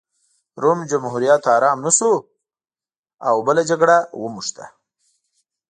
[0.61, 2.11] روم جمهوریت ارام نه شو
[3.27, 4.65] او بله جګړه ونښته